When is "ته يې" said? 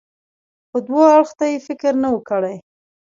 1.39-1.57